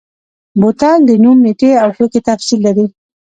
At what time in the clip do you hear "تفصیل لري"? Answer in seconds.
2.29-2.85